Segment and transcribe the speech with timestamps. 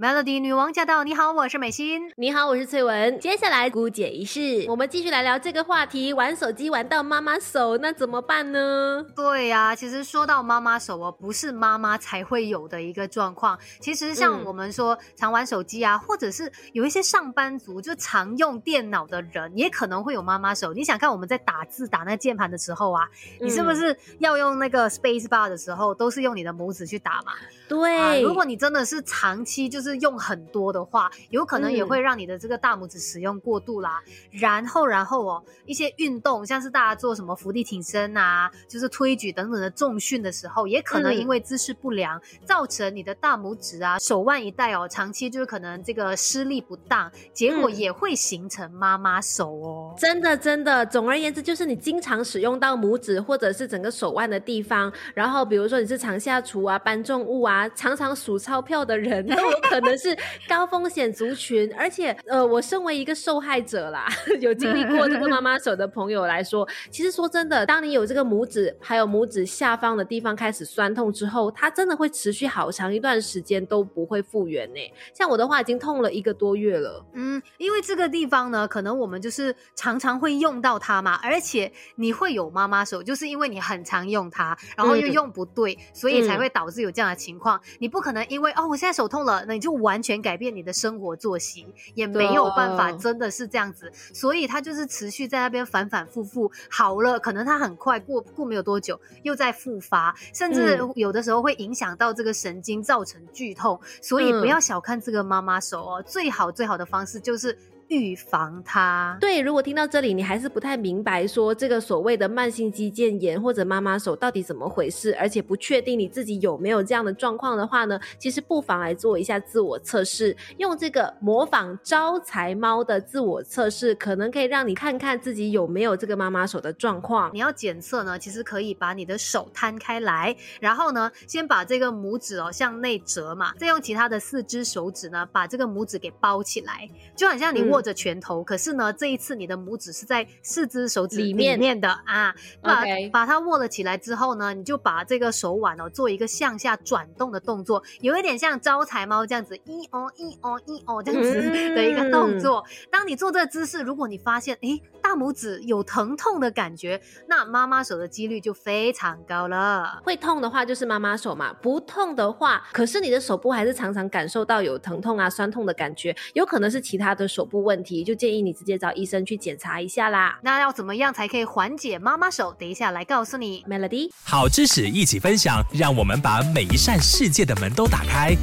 [0.00, 1.04] Melody 女王驾到！
[1.04, 2.10] 你好，我是美心。
[2.16, 3.20] 你好，我是翠文。
[3.20, 6.14] 接下来姑姐一事，我们继续来聊这个话题。
[6.14, 9.04] 玩手机玩到妈妈手，那怎么办呢？
[9.14, 13.58] 对呀，其实说到妈妈手哦，不是妈妈才会有的一个状况。
[13.78, 20.72] 其实像我们说常玩手机啊，或者是有一些上班族就常用电脑的人，也可能会有妈妈手。
[20.72, 23.06] 你想看我们在打字打那键盘的时候啊，
[23.38, 27.32] 你是不是要用那个 space bar 的时候，都是用你的拇指去打嘛？
[27.68, 28.22] 对。
[28.22, 29.89] 如果你真的是长期就是。
[29.98, 34.02] 用很多的话，有可能也会让你的这个大拇指使用过度啦。
[34.30, 49.94] 然后，然后哦，一些运动，像是大家做什么伏地挺身啊，就是推举等等的重训的时候，也可能因为姿势不良，造成你的大拇指啊、手腕一带哦，长期就是可能这个施力不当，结果也会形成妈妈手哦。
[49.98, 50.86] 真的，真的。
[50.86, 59.79] 总而言之，就是你经常使用到拇指或者是整个手腕的地方，然后比如说你是常下厨啊、搬重物啊、常常数钞票的人，都有可。
[59.80, 60.16] 可能是
[60.48, 64.06] 高风险族群，而且呃，我身为一个受害者啦，
[64.40, 74.78] 有经历过这个妈妈手的朋友来说，其实说真的，当你有这个拇指还有拇指下方的地方开始酸痛之后，它真的会持续好长一段时间都不会复原呢。
[75.14, 77.04] 像我的话，已经痛了一个多月了。
[77.14, 87.60] 嗯，因为这个地方呢，可能我们就是常常会用到它嘛，而且你会有妈妈手，就是因为你很常用它，然后又用不对，所以才会导致有这样的情况。
[87.78, 96.50] 你不可能因为哦，我现在手痛了，那你就完全改变你的生活作息也没有办法，真的是这样子，所以他就是持续在那边反反复复。
[96.70, 103.78] 好了，可能他很快过过没有多久又在复发，甚至有的时候会影响到这个神经，造成剧痛。
[104.00, 107.58] 所以不要小看这个妈妈手哦，最好最好的方式就是。
[107.90, 109.18] 预防它。
[109.20, 127.32] 对，如果听到这里你还是不太明白，说这个所谓的慢性肌腱炎或者妈妈手到底怎么回事，而且不确定你自己有没有这样的状况的话呢，其实不妨来做一下自我测试，用这个模仿招财猫的自我测试，可能可以让你看看自己有没有这个妈妈手的状况。
[127.34, 137.79] 你要检测呢，其实可以把你的手摊开来，然后呢，先把这个拇指哦向内折嘛，再用其他的四只手指呢把这个拇指给包起来，就很像你握。
[137.80, 142.82] 着拳头，可是呢，这一次你的拇指是在四只手指里面的啊，把
[143.12, 152.64] 把它握了起来之后呢，你就把这个手腕哦做一个向下转动的动作，有一点像招财猫这样子，一哦一哦一哦这样子的一个动作。
[152.90, 160.00] 当你做这个姿势，如果你发现诶大拇指有疼痛的感觉，那妈妈手的几率就非常高了。
[160.04, 170.38] 会痛的话就是妈妈手嘛，不痛的话，可是你的手部还是常常感受到有疼痛啊、酸痛的感觉，有可能是其他的手部问题，就建议你直接找医生去检查一下啦。
[170.42, 172.54] 那要怎么样才可以缓解妈妈手？
[172.58, 174.10] 等一下来告诉你，Melody。
[174.24, 178.36] 好知识一起分享，让我们把每一扇世界的门都打开。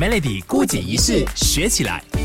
[0.00, 2.21] Melody 孤姐仪式学起来。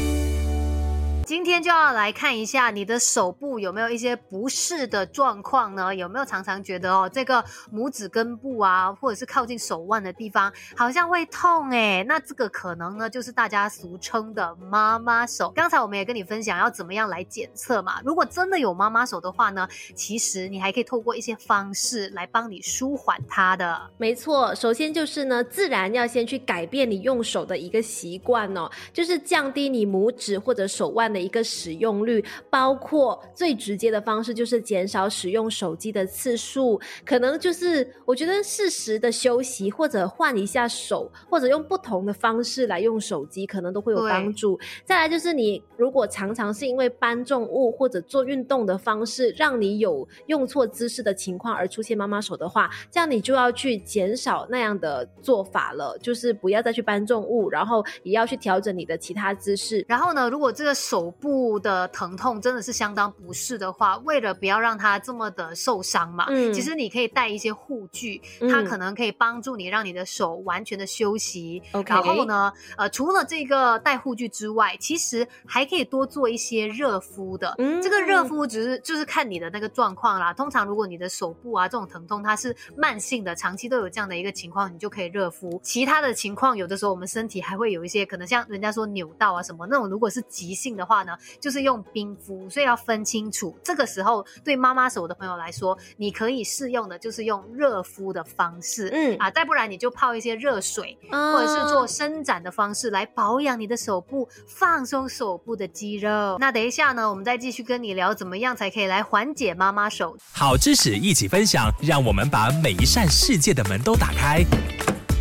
[1.28, 5.94] 今天就要来看一下你的手部有没有一些不适的状况呢？
[5.94, 12.02] 有没有常常觉得哦，这个拇指根部啊，或者是靠近手腕的地方，好像会痛诶。
[12.08, 15.52] 那这个可能呢，就是大家俗称的妈妈手。
[15.54, 18.00] 刚才我们也跟你分享要怎么样来检测嘛。
[18.06, 23.78] 如果真的有妈妈手的话呢，其实你还可以透过一些方式来帮你舒缓它的。
[23.98, 31.17] 没错，首先就是呢，自然要先去改变你用手的一个习惯哦，就是降低你拇指或者手腕的。
[31.22, 44.60] 一个使用率，包括最直接的方式就是减少使用手机的次数，可能就是我觉得适时的休息，或者换一下手，或者用不同的方式来用手机，可能都会有帮助。
[44.86, 59.86] 再来就是你如果常常是因为搬重物或者做运动的方式，让你有用错姿势的情况而出现妈妈手的话，这样你就要去减少那样的做法了，就是不要再去搬重物，然后也要去调整你的其他姿势。
[59.88, 71.64] 然后呢，如果这个手手部的疼痛真的是相当不适的话，为了不要让它这么的受伤嘛，嗯，其实你可以带一些护具，它可能可以帮助你让你的手完全的休息。
[71.86, 77.56] 然后呢，呃，除了这个带护具之外，其实还可以多做一些热敷的。
[77.58, 80.34] 嗯，这个热敷只是就是看你的那个状况啦。
[80.34, 85.58] 通常如果你的手部啊这种疼痛它是慢性的，长期都有这样的一个情况，你就可以热敷。
[85.64, 90.97] 其他的情况，有的时候我们身体还会有一些可能像人家说扭到啊什么那种，如果是急性的话。
[91.04, 93.58] 呢，就是用冰敷，所以要分清楚。
[93.64, 106.38] 这个时候，对妈妈手的朋友来说，你可以试用的就是用热敷的方式，嗯啊，再不然你就泡一些热水，或者是做伸展的方式来保养你的手部，放松手部的肌肉。
[106.40, 110.18] 那等一下呢，我们再继续跟你聊怎么样才可以来缓解妈妈手。
[110.32, 114.44] 好知识一起分享，让我们把每一扇世界的门都打开。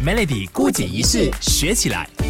[0.05, 2.26] Melody 孤姐一式学起来。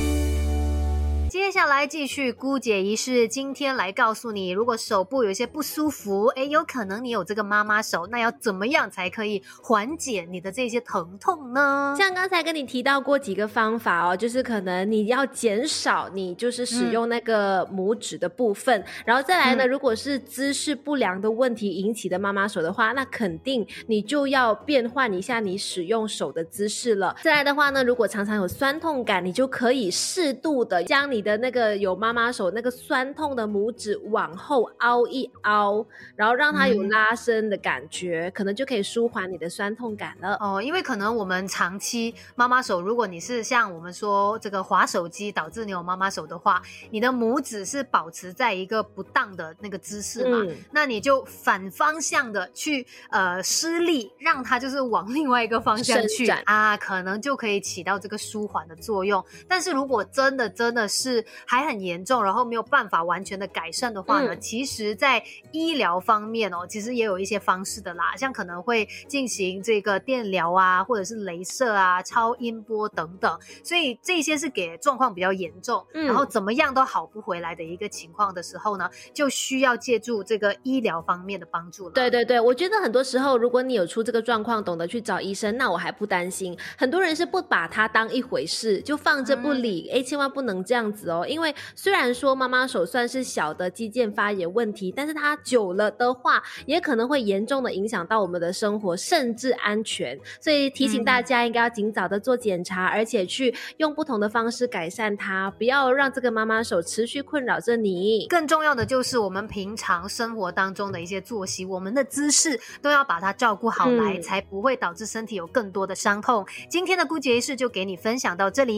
[1.57, 11.95] 接下来继续姑姐仪式，今天来告诉你，如果手部有一些不舒服，哎，有可能你有这个妈妈手，那要怎么样才可以缓解你的这些疼痛呢？
[11.97, 27.17] 像刚才跟你提到过几个方法哦，就是可能你要减少你就是使用那个拇指的部分，然后再来呢，如果是姿势不良的问题引起的妈妈手的话，那肯定你就要变换一下你使用手的姿势了。
[27.25, 40.37] 再来的话呢，如果常常有酸痛感，你就可以适度的将你的那个有妈妈手那个酸痛的拇指往后凹一凹，然后让它有拉伸的感觉，可能就可以舒缓你的酸痛感了。
[40.41, 59.25] 哦，因为可能我们长期妈妈手，如果你是像我们说这个滑手机导致你有妈妈手的话，你的拇指是保持在一个不当的那个姿势嘛，那你就反方向的去呃施力，让它就是往另外一个方向去啊，可能就可以起到这个舒缓的作用。
[59.49, 65.23] 但是如果真的真的是还很严重，然后没有办法完全的改善的话呢，其实，在
[65.53, 81.93] 医疗方面哦，其实也有一些方式的啦，像可能会进行这个电疗啊，或者是镭射啊、超音波等等，所以这些是给状况比较严重，然后怎么样都好不回来的一个情况的时候呢，就需要借助这个医疗方面的帮助了。
[81.93, 86.57] 对对对，我觉得很多时候，如果你有出这个状况，懂得去找医生，那我还不担心。
[86.77, 89.89] 很多人是不把它当一回事，就放着不理。
[89.91, 100.19] 哎，千万不能这样子哦，因为虽然说妈妈手算是小的肌腱发炎问题，但是它久了的话，也可能会严重的影响到我们的生活，甚至安全。
[100.41, 108.27] 所以提醒大家，应该要尽早的做检查，而且去用不同的方式改善它，不要让这个妈妈手持续困扰着你。
[108.29, 116.47] 更重要的就是我们平常生活当中的一些作息，我们的姿势都要把它照顾好来，才不会导致身体有更多的伤痛。
[116.71, 118.77] 今天的顾杰仪式就给你分享到这里。